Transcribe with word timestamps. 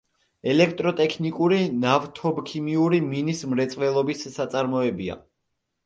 ელექტროტექნიკური, 0.53 1.59
ნავთობქიმიური, 1.85 3.05
მინის 3.13 3.47
მრეწველობის 3.55 4.29
საწარმოებია. 4.41 5.25